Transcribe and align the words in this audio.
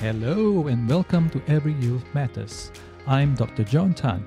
Hello 0.00 0.68
and 0.68 0.88
welcome 0.88 1.28
to 1.30 1.42
Every 1.48 1.72
Youth 1.72 2.04
Matters. 2.14 2.70
I'm 3.08 3.34
Dr. 3.34 3.64
John 3.64 3.92
Tan. 3.92 4.24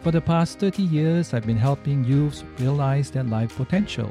For 0.00 0.10
the 0.10 0.20
past 0.22 0.58
30 0.58 0.82
years, 0.82 1.34
I've 1.34 1.44
been 1.44 1.58
helping 1.58 2.02
youths 2.04 2.42
realize 2.58 3.10
their 3.10 3.24
life 3.24 3.54
potential. 3.54 4.10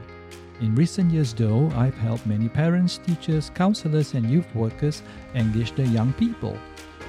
In 0.61 0.75
recent 0.75 1.09
years, 1.09 1.33
though, 1.33 1.71
I've 1.73 1.97
helped 1.97 2.27
many 2.27 2.47
parents, 2.47 2.99
teachers, 2.99 3.49
counselors, 3.49 4.13
and 4.13 4.29
youth 4.29 4.53
workers 4.53 5.01
engage 5.33 5.73
their 5.73 5.87
young 5.87 6.13
people. 6.13 6.55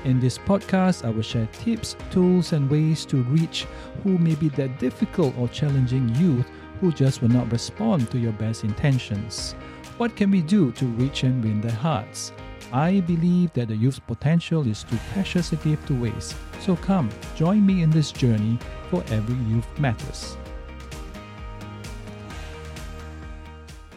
In 0.07 0.19
this 0.19 0.39
podcast, 0.39 1.05
I 1.05 1.11
will 1.11 1.21
share 1.21 1.47
tips, 1.53 1.95
tools, 2.11 2.55
and 2.55 2.71
ways 2.71 3.05
to 3.05 3.23
reach 3.25 3.67
who 4.03 4.17
may 4.17 4.35
be 4.35 4.49
that 4.49 4.79
difficult 4.79 5.37
or 5.37 5.47
challenging 5.49 6.09
youth 6.15 6.51
who 6.81 6.91
just 6.91 7.21
will 7.21 7.29
not 7.29 7.53
respond 7.53 8.11
to 8.13 8.19
your 8.19 8.33
best 8.33 8.65
intentions. 8.65 9.55
What 10.01 10.17
can 10.17 10.31
we 10.31 10.41
do 10.41 10.73
to 10.73 10.87
reach 10.87 11.25
and 11.25 11.45
win 11.45 11.61
their 11.61 11.73
hearts? 11.73 12.33
I 12.73 13.01
believe 13.01 13.53
that 13.53 13.69
the 13.69 13.77
youth's 13.77 13.99
potential 13.99 14.67
is 14.67 14.83
too 14.83 14.97
precious 15.13 15.53
a 15.53 15.57
gift 15.57 15.89
to 15.89 16.01
waste. 16.01 16.35
So 16.61 16.75
come, 16.75 17.11
join 17.37 17.67
me 17.67 17.83
in 17.83 17.91
this 17.91 18.11
journey 18.11 18.59
for 18.89 19.05
every 19.11 19.35
youth 19.53 19.69
matters. 19.79 20.39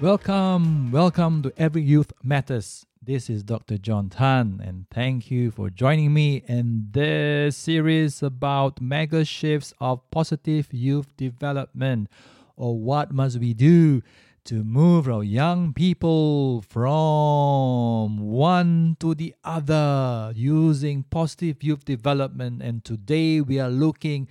Welcome, 0.01 0.91
welcome 0.91 1.41
to 1.43 1.53
Every 1.55 1.83
Youth 1.83 2.11
Matters. 2.21 2.85
This 3.01 3.29
is 3.29 3.41
Dr. 3.41 3.77
John 3.77 4.09
Tan, 4.09 4.59
and 4.61 4.87
thank 4.89 5.31
you 5.31 5.51
for 5.51 5.69
joining 5.69 6.13
me 6.13 6.43
in 6.49 6.89
this 6.91 7.55
series 7.55 8.21
about 8.21 8.81
mega 8.81 9.23
shifts 9.23 9.73
of 9.79 10.01
positive 10.11 10.67
youth 10.73 11.15
development, 11.15 12.09
or 12.57 12.77
what 12.77 13.13
must 13.13 13.39
we 13.39 13.53
do 13.53 14.01
to 14.45 14.63
move 14.63 15.07
our 15.07 15.23
young 15.23 15.73
people 15.73 16.61
from 16.67 18.19
one 18.19 18.97
to 18.99 19.15
the 19.15 19.33
other 19.43 20.33
using 20.35 21.03
positive 21.03 21.63
youth 21.63 21.85
development. 21.85 22.61
And 22.61 22.83
today 22.83 23.39
we 23.39 23.59
are 23.59 23.69
looking 23.69 24.27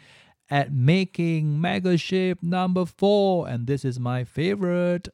at 0.50 0.72
making 0.72 1.60
mega 1.60 1.96
shift 1.96 2.42
number 2.42 2.84
four, 2.84 3.48
and 3.48 3.66
this 3.66 3.84
is 3.84 3.98
my 3.98 4.24
favorite 4.24 5.08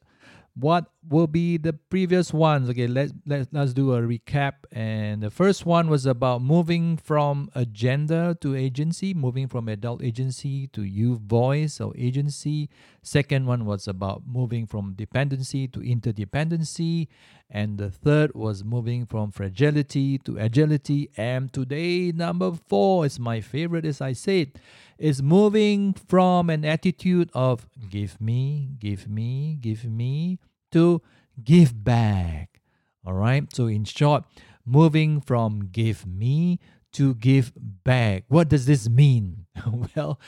what 0.55 0.91
will 1.07 1.27
be 1.27 1.57
the 1.57 1.73
previous 1.73 2.33
ones. 2.33 2.69
Okay 2.69 2.87
let's 2.87 3.13
let, 3.25 3.47
let's 3.51 3.73
do 3.73 3.93
a 3.93 4.01
recap. 4.01 4.53
And 4.71 5.21
the 5.21 5.29
first 5.29 5.65
one 5.65 5.89
was 5.89 6.05
about 6.05 6.41
moving 6.41 6.97
from 6.97 7.49
agenda 7.55 8.37
to 8.41 8.55
agency 8.55 9.13
moving 9.13 9.47
from 9.47 9.69
adult 9.69 10.03
agency 10.03 10.67
to 10.67 10.83
youth 10.83 11.21
voice 11.21 11.79
or 11.79 11.93
agency. 11.97 12.69
Second 13.01 13.45
one 13.45 13.65
was 13.65 13.87
about 13.87 14.23
moving 14.27 14.65
from 14.67 14.93
dependency 14.93 15.67
to 15.69 15.79
interdependency. 15.79 17.07
And 17.49 17.77
the 17.79 17.89
third 17.89 18.35
was 18.35 18.63
moving 18.63 19.05
from 19.05 19.31
fragility 19.31 20.19
to 20.19 20.37
agility. 20.37 21.09
And 21.17 21.51
today 21.51 22.11
number 22.11 22.51
four 22.51 23.05
is 23.05 23.19
my 23.19 23.41
favorite 23.41 23.85
as 23.85 24.01
i 24.01 24.13
said 24.13 24.59
is 24.99 25.23
moving 25.23 25.93
from 25.93 26.49
an 26.49 26.65
attitude 26.65 27.31
of 27.33 27.65
give 27.89 28.19
me, 28.19 28.69
give 28.79 29.07
me, 29.07 29.57
give 29.61 29.85
me 29.85 30.39
to 30.71 31.01
give 31.43 31.83
back. 31.83 32.61
All 33.05 33.13
right. 33.13 33.43
So, 33.53 33.67
in 33.67 33.85
short, 33.85 34.23
moving 34.65 35.21
from 35.21 35.69
give 35.71 36.05
me 36.05 36.59
to 36.93 37.15
give 37.15 37.51
back. 37.55 38.25
What 38.27 38.49
does 38.49 38.65
this 38.65 38.89
mean? 38.89 39.45
well, 39.95 40.19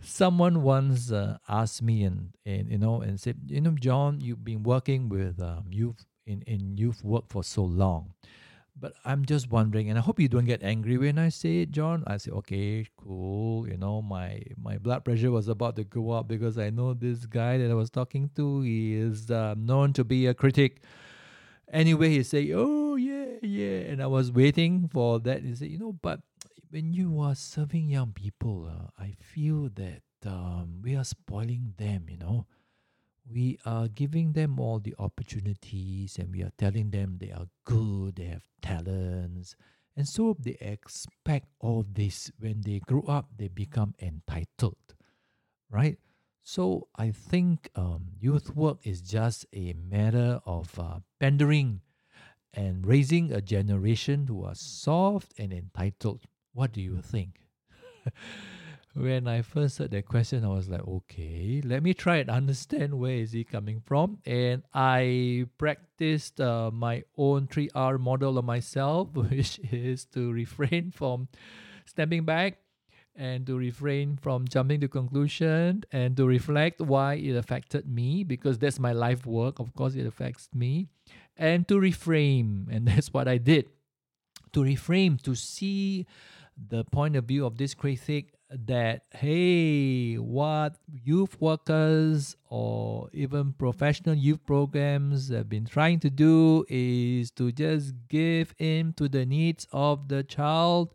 someone 0.00 0.62
once 0.62 1.10
uh, 1.10 1.38
asked 1.48 1.82
me 1.82 2.04
and, 2.04 2.34
and 2.44 2.70
you 2.70 2.78
know 2.78 3.00
and 3.00 3.20
said, 3.20 3.36
you 3.46 3.60
know, 3.60 3.76
John, 3.78 4.20
you've 4.20 4.44
been 4.44 4.62
working 4.62 5.08
with 5.08 5.40
um, 5.40 5.64
youth 5.70 6.04
in, 6.26 6.42
in 6.42 6.76
youth 6.76 7.04
work 7.04 7.24
for 7.28 7.44
so 7.44 7.64
long. 7.64 8.12
But 8.78 8.92
I'm 9.06 9.24
just 9.24 9.50
wondering, 9.50 9.88
and 9.88 9.98
I 9.98 10.02
hope 10.02 10.20
you 10.20 10.28
don't 10.28 10.44
get 10.44 10.62
angry 10.62 10.98
when 10.98 11.18
I 11.18 11.30
say 11.30 11.60
it, 11.62 11.70
John. 11.70 12.04
I 12.06 12.18
say, 12.18 12.30
okay, 12.30 12.86
cool. 12.98 13.66
You 13.66 13.78
know, 13.78 14.02
my 14.02 14.42
my 14.60 14.76
blood 14.76 15.04
pressure 15.04 15.30
was 15.30 15.48
about 15.48 15.76
to 15.76 15.84
go 15.84 16.10
up 16.10 16.28
because 16.28 16.58
I 16.58 16.68
know 16.70 16.92
this 16.92 17.24
guy 17.24 17.56
that 17.58 17.70
I 17.70 17.74
was 17.74 17.88
talking 17.90 18.30
to. 18.36 18.60
He 18.60 18.94
is 18.94 19.30
uh, 19.30 19.54
known 19.56 19.94
to 19.94 20.04
be 20.04 20.26
a 20.26 20.34
critic. 20.34 20.82
Anyway, 21.72 22.10
he 22.10 22.22
say, 22.22 22.52
oh 22.52 22.96
yeah, 22.96 23.26
yeah, 23.42 23.78
and 23.90 24.02
I 24.02 24.06
was 24.06 24.30
waiting 24.30 24.88
for 24.88 25.20
that. 25.20 25.42
He 25.42 25.54
said, 25.54 25.68
you 25.70 25.78
know, 25.78 25.92
but 25.92 26.20
when 26.70 26.92
you 26.92 27.20
are 27.20 27.34
serving 27.34 27.88
young 27.88 28.12
people, 28.12 28.68
uh, 28.70 28.90
I 29.02 29.16
feel 29.20 29.70
that 29.74 30.02
um, 30.26 30.80
we 30.82 30.94
are 30.96 31.04
spoiling 31.04 31.74
them. 31.78 32.06
You 32.10 32.18
know, 32.18 32.46
we 33.30 33.58
are 33.64 33.88
giving 33.88 34.32
them 34.32 34.60
all 34.60 34.78
the 34.78 34.94
opportunities 34.98 36.18
and 36.18 36.32
we 36.32 36.42
are 36.42 36.52
telling 36.58 36.90
them 36.90 37.18
they 37.18 37.30
are 37.30 37.46
good, 37.64 38.16
they 38.16 38.24
have 38.26 38.46
talents. 38.62 39.56
And 39.96 40.06
so 40.06 40.36
they 40.38 40.56
expect 40.60 41.46
all 41.60 41.84
this. 41.90 42.30
When 42.38 42.60
they 42.62 42.80
grow 42.80 43.02
up, 43.08 43.28
they 43.36 43.48
become 43.48 43.94
entitled, 44.00 44.94
right? 45.70 45.98
So 46.42 46.88
I 46.96 47.10
think 47.10 47.70
um, 47.74 48.06
youth 48.20 48.54
work 48.54 48.78
is 48.84 49.00
just 49.00 49.46
a 49.52 49.72
matter 49.72 50.40
of 50.46 50.78
uh, 50.78 51.00
pandering 51.18 51.80
and 52.54 52.86
raising 52.86 53.32
a 53.32 53.40
generation 53.40 54.26
who 54.28 54.44
are 54.44 54.54
soft 54.54 55.32
and 55.38 55.52
entitled. 55.52 56.22
What 56.52 56.72
do 56.72 56.80
you 56.80 57.02
think? 57.02 57.40
when 58.96 59.28
I 59.28 59.42
first 59.42 59.76
heard 59.76 59.90
that 59.90 60.06
question, 60.06 60.42
I 60.42 60.48
was 60.48 60.68
like, 60.70 60.86
okay, 60.86 61.60
let 61.62 61.82
me 61.82 61.92
try 61.92 62.16
and 62.16 62.30
understand 62.30 62.98
where 62.98 63.16
is 63.16 63.32
he 63.32 63.44
coming 63.44 63.82
from. 63.84 64.18
And 64.24 64.62
I 64.72 65.46
practiced 65.58 66.40
uh, 66.40 66.70
my 66.72 67.02
own 67.18 67.46
3R 67.46 68.00
model 68.00 68.38
of 68.38 68.46
myself, 68.46 69.08
which 69.14 69.60
is 69.70 70.06
to 70.06 70.32
refrain 70.32 70.92
from 70.92 71.28
stepping 71.84 72.24
back 72.24 72.58
and 73.14 73.46
to 73.46 73.58
refrain 73.58 74.16
from 74.16 74.48
jumping 74.48 74.80
to 74.80 74.88
conclusion 74.88 75.84
and 75.92 76.16
to 76.16 76.26
reflect 76.26 76.80
why 76.80 77.14
it 77.14 77.36
affected 77.36 77.86
me 77.86 78.24
because 78.24 78.58
that's 78.58 78.78
my 78.78 78.92
life 78.92 79.26
work. 79.26 79.58
Of 79.58 79.74
course 79.74 79.94
it 79.94 80.06
affects 80.06 80.48
me. 80.54 80.88
And 81.36 81.68
to 81.68 81.74
reframe 81.74 82.68
and 82.74 82.88
that's 82.88 83.12
what 83.12 83.28
i 83.28 83.36
did. 83.36 83.68
To 84.54 84.60
reframe 84.60 85.20
to 85.22 85.34
see 85.34 86.06
the 86.56 86.84
point 86.84 87.16
of 87.16 87.24
view 87.24 87.44
of 87.44 87.58
this 87.58 87.74
critic 87.74 88.35
that 88.50 89.02
hey 89.12 90.14
what 90.14 90.76
youth 90.86 91.40
workers 91.40 92.36
or 92.48 93.08
even 93.12 93.52
professional 93.52 94.14
youth 94.14 94.44
programs 94.46 95.30
have 95.30 95.48
been 95.48 95.66
trying 95.66 95.98
to 95.98 96.10
do 96.10 96.64
is 96.68 97.30
to 97.32 97.50
just 97.50 97.92
give 98.08 98.54
in 98.58 98.92
to 98.92 99.08
the 99.08 99.26
needs 99.26 99.66
of 99.72 100.08
the 100.08 100.22
child. 100.22 100.94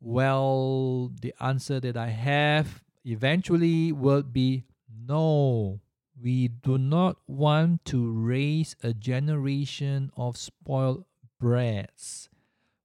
Well 0.00 1.12
the 1.20 1.32
answer 1.40 1.80
that 1.80 1.96
i 1.96 2.08
have 2.08 2.82
eventually 3.04 3.92
will 3.92 4.22
be 4.22 4.64
no. 5.06 5.80
We 6.20 6.48
do 6.48 6.78
not 6.78 7.16
want 7.26 7.84
to 7.86 8.10
raise 8.10 8.76
a 8.82 8.94
generation 8.94 10.10
of 10.16 10.36
spoiled 10.36 11.04
brats 11.38 12.28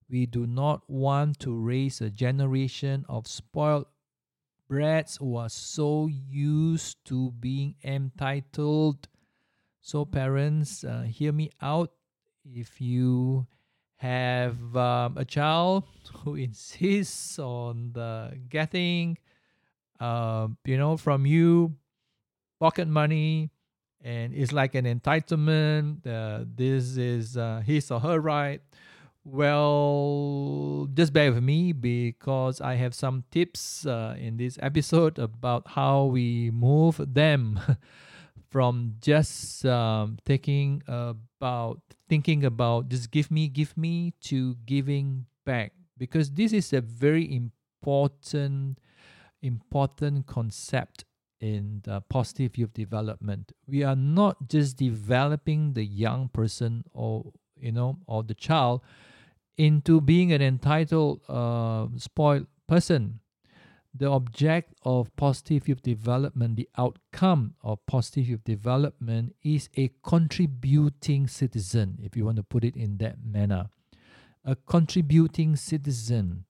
we 0.09 0.25
do 0.25 0.47
not 0.47 0.90
want 0.90 1.40
to 1.40 1.56
raise 1.56 2.02
a 2.02 2.09
generation 2.09 3.06
of 3.08 3.28
spoiled 3.28 3.86
brats 4.68 5.18
who 5.18 5.36
are 5.36 5.50
so 5.50 6.08
used 6.08 7.03
to 7.06 7.31
being 7.31 7.75
entitled. 7.84 9.08
So, 9.81 10.06
parents, 10.06 10.84
uh, 10.84 11.03
hear 11.03 11.31
me 11.31 11.52
out. 11.62 11.92
If 12.44 12.81
you 12.81 13.47
have 13.97 14.75
um, 14.75 15.18
a 15.18 15.25
child 15.25 15.84
who 16.24 16.36
insists 16.36 17.38
on 17.38 17.91
the 17.94 18.40
getting, 18.50 19.18
uh, 20.00 20.47
you 20.66 20.78
know, 20.78 20.97
from 20.97 21.26
you 21.26 21.76
pocket 22.59 22.88
money, 22.88 23.52
and 24.02 24.34
it's 24.34 24.53
like 24.53 24.76
an 24.76 24.86
entitlement. 24.86 26.08
Uh, 26.08 26.46
this 26.56 26.97
is 26.97 27.38
uh, 27.38 27.61
his 27.66 27.91
or 27.91 28.00
her 28.00 28.20
right 28.20 28.61
well, 29.31 30.87
just 30.93 31.14
bear 31.14 31.31
with 31.31 31.43
me 31.43 31.72
because 31.72 32.61
I 32.61 32.76
have 32.76 32.96
some 32.96 33.23
tips 33.31 33.85
uh, 33.85 34.16
in 34.17 34.37
this 34.37 34.58
episode 34.61 35.20
about 35.20 35.67
how 35.67 36.05
we 36.05 36.52
move 36.52 36.99
them 37.14 37.59
from 38.49 38.96
just 38.99 39.66
um, 39.66 40.17
thinking 40.26 40.81
about 40.87 41.81
thinking 42.08 42.43
about 42.43 42.90
just 42.90 43.11
give 43.11 43.29
me, 43.29 43.47
give 43.47 43.78
me 43.78 44.14
to 44.22 44.55
giving 44.66 45.26
back 45.46 45.73
because 45.97 46.32
this 46.32 46.52
is 46.52 46.73
a 46.73 46.82
very 46.82 47.35
important 47.35 48.79
important 49.41 50.25
concept 50.28 51.05
in 51.40 51.82
the 51.85 52.02
positive 52.09 52.58
youth 52.58 52.73
development. 52.73 53.52
We 53.67 53.84
are 53.84 53.96
not 53.96 54.49
just 54.49 54.75
developing 54.75 55.73
the 55.73 55.85
young 55.85 56.29
person 56.29 56.84
or 56.93 57.32
you 57.55 57.72
know 57.72 57.99
or 58.08 58.23
the 58.23 58.34
child 58.34 58.82
into 59.59 60.00
being 60.00 60.32
an 60.32 60.41
entitled, 60.41 61.20
uh, 61.28 61.88
spoiled 61.97 62.47
person. 62.67 63.20
The 63.94 64.09
object 64.09 64.73
of 64.84 65.14
positive 65.17 65.67
youth 65.67 65.82
development, 65.82 66.56
the 66.56 66.70
outcome 66.78 67.56
of 67.61 67.85
positive 67.85 68.29
youth 68.29 68.44
development 68.46 69.35
is 69.44 69.67
a 69.76 69.91
contributing 70.02 71.28
citizen, 71.28 72.00
if 72.02 72.16
you 72.16 72.23
want 72.23 72.38
to 72.38 72.44
put 72.44 72.64
it 72.64 72.76
in 72.78 72.97
that 73.00 73.17
manner. 73.26 73.70
a 74.46 74.56
contributing 74.56 75.56
citizen 75.56 76.46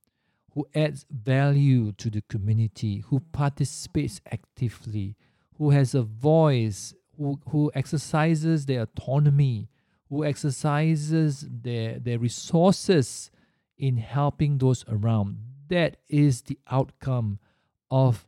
who 0.54 0.68
adds 0.76 1.06
value 1.12 1.92
to 1.94 2.10
the 2.10 2.22
community, 2.30 3.00
who 3.08 3.20
participates 3.32 4.22
actively, 4.32 5.16
who 5.58 5.72
has 5.72 5.94
a 5.94 6.02
voice, 6.02 6.94
who, 7.18 7.40
who 7.50 7.72
exercises 7.76 8.66
their 8.66 8.84
autonomy, 8.84 9.70
who 10.10 10.26
exercises 10.26 11.46
their, 11.50 12.00
their 12.00 12.18
resources 12.20 13.30
in 13.78 13.98
helping 13.98 14.58
those 14.58 14.84
around. 14.88 15.38
That 15.68 15.98
is 16.08 16.42
the 16.42 16.58
outcome 16.70 17.40
of 17.92 18.26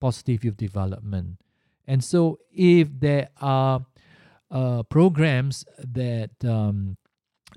positive 0.00 0.44
youth 0.44 0.56
development. 0.56 1.40
And 1.86 2.02
so, 2.02 2.38
if 2.52 2.88
there 2.98 3.28
are 3.40 3.86
uh, 4.50 4.82
programs 4.84 5.64
that 5.78 6.30
um, 6.44 6.96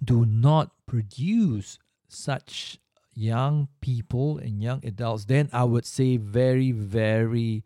do 0.04 0.26
not 0.26 0.72
produce 0.86 1.80
such 2.08 2.78
young 3.14 3.68
people 3.82 4.38
and 4.38 4.62
young 4.62 4.86
adults, 4.86 5.26
then 5.26 5.50
I 5.52 5.64
would 5.64 5.86
say 5.86 6.18
very, 6.18 6.72
very, 6.72 7.64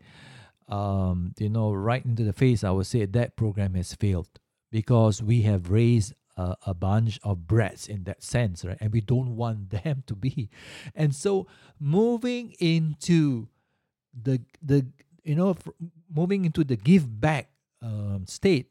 um, 0.68 1.34
you 1.38 1.48
know, 1.48 1.72
right 1.72 2.04
into 2.04 2.24
the 2.24 2.32
face, 2.32 2.64
I 2.64 2.70
would 2.70 2.86
say 2.86 3.04
that 3.04 3.36
program 3.36 3.74
has 3.74 3.94
failed 3.94 4.28
because 4.70 5.22
we 5.22 5.42
have 5.42 5.70
raised 5.70 6.14
a, 6.36 6.56
a, 6.66 6.74
bunch 6.74 7.18
of 7.22 7.46
brats 7.46 7.86
in 7.86 8.04
that 8.04 8.22
sense, 8.22 8.64
right? 8.64 8.76
And 8.80 8.92
we 8.92 9.00
don't 9.00 9.36
want 9.36 9.70
them 9.84 10.02
to 10.06 10.14
be. 10.14 10.50
And 10.94 11.14
so 11.14 11.46
moving 11.80 12.54
into 12.58 13.48
the 14.12 14.40
the 14.62 14.86
you 15.24 15.34
know 15.34 15.56
moving 16.12 16.44
into 16.44 16.64
the 16.64 16.76
give 16.76 17.20
back 17.20 17.50
um, 17.82 18.24
state 18.26 18.70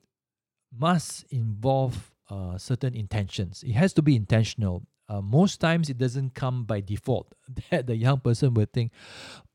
must 0.77 1.25
involve 1.31 2.11
uh, 2.29 2.57
certain 2.57 2.95
intentions. 2.95 3.63
It 3.63 3.73
has 3.73 3.93
to 3.93 4.01
be 4.01 4.15
intentional. 4.15 4.83
Uh, 5.07 5.21
most 5.21 5.61
times 5.61 5.89
it 5.89 5.97
doesn't 5.99 6.33
come 6.33 6.65
by 6.65 6.81
default 6.81 7.33
that 7.69 7.87
the 7.87 7.95
young 7.95 8.19
person 8.19 8.53
will 8.53 8.67
think, 8.71 8.91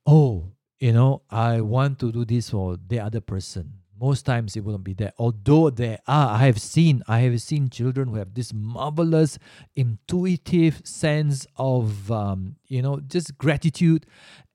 oh, 0.06 0.52
you 0.78 0.92
know, 0.92 1.22
I 1.28 1.60
want 1.60 1.98
to 2.00 2.12
do 2.12 2.24
this 2.24 2.50
for 2.50 2.76
the 2.76 3.00
other 3.00 3.20
person. 3.20 3.79
Most 4.00 4.24
times 4.24 4.56
it 4.56 4.64
wouldn't 4.64 4.84
be 4.84 4.94
there. 4.94 5.12
Although 5.18 5.68
there 5.68 5.98
are, 6.06 6.30
I 6.30 6.46
have 6.46 6.58
seen, 6.58 7.02
I 7.06 7.18
have 7.20 7.40
seen 7.42 7.68
children 7.68 8.08
who 8.08 8.16
have 8.16 8.32
this 8.32 8.54
marvelous, 8.54 9.38
intuitive 9.76 10.80
sense 10.84 11.46
of, 11.56 12.10
um, 12.10 12.56
you 12.66 12.80
know, 12.80 13.00
just 13.00 13.36
gratitude 13.36 14.06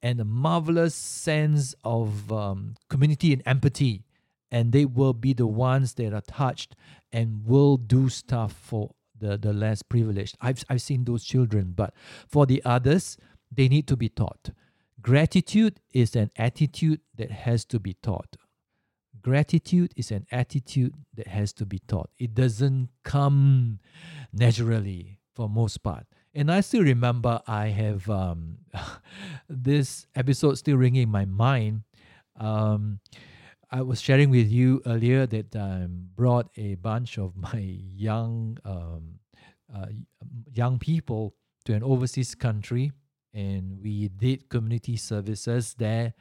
and 0.01 0.19
a 0.19 0.25
marvelous 0.25 0.95
sense 0.95 1.75
of 1.83 2.31
um, 2.31 2.75
community 2.89 3.33
and 3.33 3.43
empathy. 3.45 4.03
And 4.51 4.71
they 4.71 4.85
will 4.85 5.13
be 5.13 5.33
the 5.33 5.47
ones 5.47 5.93
that 5.95 6.11
are 6.11 6.21
touched 6.21 6.75
and 7.11 7.45
will 7.45 7.77
do 7.77 8.09
stuff 8.09 8.51
for 8.51 8.95
the, 9.19 9.37
the 9.37 9.53
less 9.53 9.83
privileged. 9.83 10.37
I've, 10.41 10.63
I've 10.69 10.81
seen 10.81 11.03
those 11.05 11.23
children, 11.23 11.73
but 11.75 11.93
for 12.27 12.47
the 12.47 12.63
others, 12.65 13.17
they 13.51 13.67
need 13.67 13.87
to 13.87 13.95
be 13.95 14.09
taught. 14.09 14.49
Gratitude 15.01 15.79
is 15.93 16.15
an 16.15 16.31
attitude 16.35 17.01
that 17.15 17.29
has 17.29 17.63
to 17.65 17.79
be 17.79 17.93
taught. 18.01 18.37
Gratitude 19.25 19.91
is 19.95 20.11
an 20.11 20.27
attitude 20.31 20.93
that 21.15 21.25
has 21.25 21.51
to 21.53 21.65
be 21.65 21.79
taught. 21.79 22.11
It 22.19 22.35
doesn't 22.35 22.89
come 23.03 23.79
naturally 24.31 25.17
for 25.33 25.49
most 25.49 25.81
part. 25.81 26.05
And 26.35 26.51
I 26.51 26.61
still 26.61 26.83
remember 26.83 27.41
I 27.47 27.69
have 27.69 28.07
um, 28.07 28.57
this 29.49 30.05
episode 30.13 30.59
still 30.59 30.77
ringing 30.77 31.01
in 31.01 31.09
my 31.09 31.25
mind. 31.25 31.81
Um, 32.39 32.99
I 33.71 33.81
was 33.81 33.99
sharing 33.99 34.29
with 34.29 34.47
you 34.47 34.83
earlier 34.85 35.25
that 35.25 35.55
I 35.55 35.87
brought 35.89 36.51
a 36.55 36.75
bunch 36.75 37.17
of 37.17 37.35
my 37.51 37.79
young 37.95 38.59
um, 38.63 39.17
uh, 39.75 39.87
young 40.53 40.77
people 40.77 41.33
to 41.65 41.73
an 41.73 41.81
overseas 41.81 42.35
country, 42.35 42.91
and 43.33 43.81
we 43.81 44.07
did 44.07 44.49
community 44.49 44.97
services 44.97 45.73
there 45.79 46.13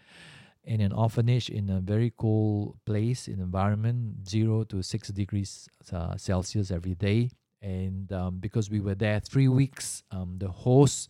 in 0.65 0.81
an 0.81 0.93
orphanage 0.93 1.49
in 1.49 1.71
a 1.71 1.81
very 1.81 2.11
cold 2.11 2.79
place 2.85 3.29
in 3.29 3.41
environment, 3.41 4.29
zero 4.29 4.65
to 4.65 4.83
six 4.83 5.09
degrees 5.09 5.69
uh, 5.93 6.17
Celsius 6.17 6.71
every 6.71 6.95
day. 6.95 7.31
And 7.63 8.13
um, 8.13 8.39
because 8.41 8.71
we 8.71 8.81
were 8.81 8.95
there 8.95 9.21
three 9.21 9.49
weeks, 9.49 10.03
um, 10.11 10.37
the 10.39 10.49
hosts 10.49 11.09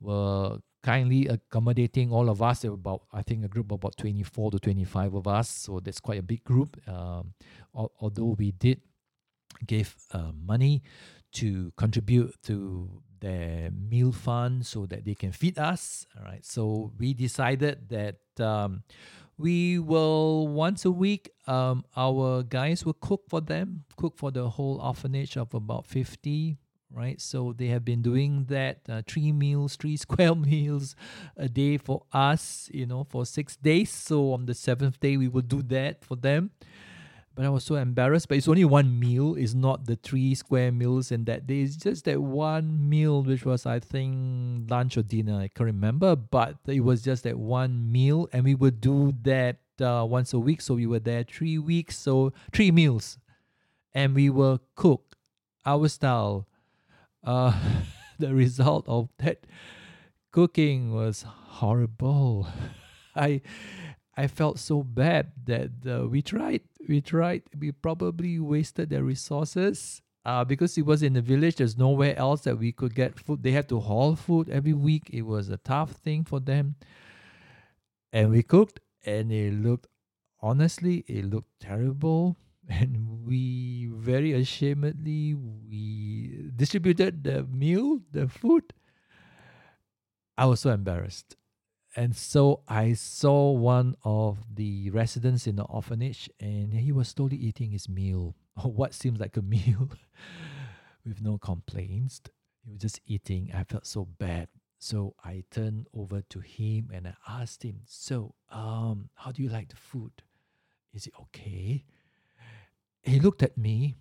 were 0.00 0.58
kindly 0.82 1.26
accommodating 1.26 2.12
all 2.12 2.28
of 2.28 2.40
us. 2.40 2.60
There 2.60 2.70
were 2.70 2.76
about, 2.76 3.02
I 3.12 3.22
think, 3.22 3.44
a 3.44 3.48
group 3.48 3.72
of 3.72 3.76
about 3.76 3.96
24 3.96 4.52
to 4.52 4.58
25 4.58 5.14
of 5.14 5.26
us. 5.26 5.48
So 5.48 5.80
that's 5.80 6.00
quite 6.00 6.18
a 6.18 6.22
big 6.22 6.44
group. 6.44 6.76
Um, 6.88 7.34
although 7.74 8.36
we 8.38 8.52
did 8.52 8.80
give 9.66 9.94
uh, 10.12 10.30
money 10.46 10.82
to 11.32 11.72
contribute 11.76 12.34
to 12.44 13.02
their 13.20 13.70
meal 13.70 14.12
fund 14.12 14.66
so 14.66 14.86
that 14.86 15.04
they 15.04 15.14
can 15.14 15.32
feed 15.32 15.58
us. 15.58 16.06
All 16.16 16.24
right. 16.24 16.44
So 16.44 16.92
we 16.98 17.14
decided 17.14 17.88
that 17.88 18.18
um, 18.44 18.82
we 19.36 19.78
will 19.78 20.48
once 20.48 20.84
a 20.84 20.90
week, 20.90 21.30
um, 21.46 21.84
our 21.96 22.42
guys 22.42 22.84
will 22.84 22.98
cook 23.00 23.22
for 23.28 23.40
them, 23.40 23.84
cook 23.96 24.16
for 24.16 24.30
the 24.30 24.48
whole 24.50 24.80
orphanage 24.80 25.36
of 25.36 25.54
about 25.54 25.86
50 25.86 26.58
right? 26.90 27.20
So 27.20 27.52
they 27.52 27.66
have 27.66 27.84
been 27.84 28.02
doing 28.02 28.46
that 28.48 28.80
uh, 28.88 29.02
three 29.06 29.32
meals, 29.32 29.76
three 29.76 29.96
square 30.06 30.34
meals 30.34 30.96
a 31.36 31.48
day 31.48 31.76
for 31.76 32.02
us, 32.12 32.68
you 32.72 32.86
know, 32.86 33.04
for 33.04 33.26
six 33.26 33.56
days. 33.56 33.90
So 33.90 34.32
on 34.32 34.46
the 34.46 34.54
seventh 34.54 35.00
day, 35.00 35.16
we 35.16 35.28
will 35.28 35.42
do 35.42 35.62
that 35.64 36.04
for 36.04 36.16
them. 36.16 36.50
But 37.38 37.46
I 37.46 37.50
was 37.50 37.62
so 37.62 37.76
embarrassed. 37.76 38.26
But 38.26 38.38
it's 38.38 38.48
only 38.48 38.64
one 38.64 38.98
meal. 38.98 39.36
It's 39.36 39.54
not 39.54 39.86
the 39.86 39.94
three 39.94 40.34
square 40.34 40.72
meals 40.72 41.12
in 41.12 41.22
that 41.26 41.46
day. 41.46 41.60
It's 41.60 41.76
just 41.76 42.04
that 42.06 42.20
one 42.20 42.88
meal, 42.88 43.22
which 43.22 43.44
was 43.44 43.64
I 43.64 43.78
think 43.78 44.68
lunch 44.68 44.96
or 44.96 45.04
dinner. 45.04 45.36
I 45.36 45.46
can't 45.46 45.66
remember. 45.66 46.16
But 46.16 46.56
it 46.66 46.80
was 46.80 47.00
just 47.00 47.22
that 47.22 47.38
one 47.38 47.92
meal, 47.92 48.28
and 48.32 48.42
we 48.42 48.56
would 48.56 48.80
do 48.80 49.14
that 49.22 49.58
uh, 49.80 50.04
once 50.04 50.32
a 50.32 50.40
week. 50.40 50.60
So 50.60 50.74
we 50.74 50.88
were 50.88 50.98
there 50.98 51.22
three 51.22 51.58
weeks. 51.58 51.96
So 51.96 52.32
three 52.52 52.72
meals, 52.72 53.18
and 53.94 54.16
we 54.16 54.30
were 54.30 54.58
cooked 54.74 55.14
our 55.64 55.86
style. 55.86 56.48
Uh, 57.22 57.54
the 58.18 58.34
result 58.34 58.84
of 58.88 59.10
that 59.18 59.46
cooking 60.32 60.92
was 60.92 61.22
horrible. 61.22 62.48
I 63.14 63.42
I 64.18 64.26
felt 64.26 64.58
so 64.58 64.82
bad 64.82 65.30
that 65.44 65.70
uh, 65.86 66.08
we 66.08 66.22
tried, 66.22 66.62
we 66.88 67.00
tried, 67.00 67.42
we 67.56 67.70
probably 67.70 68.40
wasted 68.40 68.90
their 68.90 69.04
resources. 69.04 70.02
Uh, 70.24 70.44
because 70.44 70.76
it 70.76 70.84
was 70.84 71.04
in 71.04 71.12
the 71.12 71.22
village, 71.22 71.54
there's 71.56 71.78
nowhere 71.78 72.18
else 72.18 72.40
that 72.40 72.58
we 72.58 72.72
could 72.72 72.96
get 72.96 73.16
food. 73.20 73.44
They 73.44 73.52
had 73.52 73.68
to 73.68 73.78
haul 73.78 74.16
food 74.16 74.50
every 74.50 74.72
week. 74.72 75.08
It 75.12 75.22
was 75.22 75.50
a 75.50 75.56
tough 75.58 75.92
thing 75.92 76.24
for 76.24 76.40
them. 76.40 76.74
And 78.12 78.32
we 78.32 78.42
cooked, 78.42 78.80
and 79.06 79.30
it 79.30 79.54
looked, 79.54 79.86
honestly, 80.40 81.04
it 81.06 81.24
looked 81.24 81.60
terrible. 81.60 82.36
And 82.68 83.24
we 83.24 83.88
very 83.94 84.32
ashamedly 84.32 85.34
we 85.34 86.50
distributed 86.54 87.24
the 87.24 87.44
meal, 87.44 88.00
the 88.12 88.28
food. 88.28 88.74
I 90.36 90.44
was 90.44 90.60
so 90.60 90.70
embarrassed. 90.70 91.36
And 91.96 92.14
so 92.14 92.60
I 92.68 92.92
saw 92.92 93.50
one 93.50 93.96
of 94.04 94.38
the 94.54 94.90
residents 94.90 95.46
in 95.46 95.56
the 95.56 95.64
orphanage, 95.64 96.30
and 96.38 96.72
he 96.74 96.92
was 96.92 97.08
slowly 97.08 97.36
eating 97.36 97.70
his 97.70 97.88
meal, 97.88 98.36
or 98.62 98.70
what 98.72 98.94
seems 98.94 99.18
like 99.18 99.36
a 99.36 99.42
meal, 99.42 99.90
with 101.04 101.22
no 101.22 101.38
complaints. 101.38 102.20
He 102.64 102.72
was 102.72 102.80
just 102.80 103.00
eating. 103.06 103.50
I 103.54 103.64
felt 103.64 103.86
so 103.86 104.04
bad. 104.04 104.48
So 104.78 105.14
I 105.24 105.42
turned 105.50 105.86
over 105.92 106.22
to 106.22 106.38
him 106.38 106.90
and 106.94 107.08
I 107.08 107.14
asked 107.42 107.64
him, 107.64 107.80
So, 107.84 108.34
um, 108.50 109.08
how 109.14 109.32
do 109.32 109.42
you 109.42 109.48
like 109.48 109.68
the 109.70 109.76
food? 109.76 110.12
Is 110.94 111.06
it 111.06 111.14
okay? 111.20 111.84
He 113.02 113.18
looked 113.18 113.42
at 113.42 113.58
me 113.58 113.96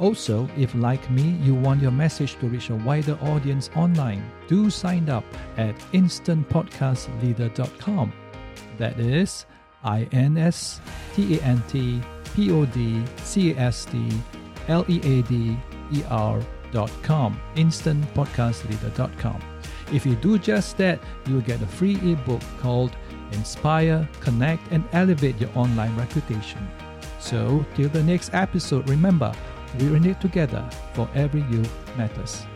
Also, 0.00 0.48
if 0.56 0.74
like 0.74 1.08
me, 1.10 1.38
you 1.42 1.54
want 1.54 1.80
your 1.80 1.92
message 1.92 2.34
to 2.40 2.48
reach 2.48 2.68
a 2.70 2.74
wider 2.74 3.16
audience 3.22 3.70
online, 3.76 4.28
do 4.48 4.68
sign 4.68 5.08
up 5.08 5.24
at 5.56 5.78
instantpodcastleader.com. 5.92 8.12
That 8.76 8.98
is 8.98 9.46
I 9.84 10.08
N 10.12 10.36
S 10.36 10.80
T 11.14 11.38
A 11.38 11.42
N 11.42 11.62
T 11.68 12.02
P 12.34 12.50
O 12.50 12.66
D 12.66 13.04
C 13.22 13.52
A 13.52 13.56
S 13.56 13.84
T 13.84 14.10
L 14.68 14.84
E 14.88 14.98
A 14.98 15.22
D 15.22 15.56
E 15.92 16.02
R.com. 16.10 17.40
Instantpodcastleader.com. 17.56 19.40
If 19.92 20.06
you 20.06 20.14
do 20.16 20.38
just 20.38 20.76
that, 20.78 20.98
you'll 21.26 21.40
get 21.40 21.62
a 21.62 21.66
free 21.66 21.96
ebook 22.10 22.42
called 22.60 22.96
Inspire, 23.32 24.08
Connect, 24.20 24.62
and 24.70 24.84
Elevate 24.92 25.40
Your 25.40 25.50
Online 25.54 25.94
Reputation. 25.96 26.66
So, 27.20 27.64
till 27.74 27.88
the 27.88 28.02
next 28.02 28.34
episode, 28.34 28.88
remember, 28.88 29.32
we're 29.78 29.96
in 29.96 30.06
it 30.06 30.20
together 30.20 30.68
for 30.94 31.08
every 31.14 31.42
youth 31.42 31.72
matters. 31.96 32.46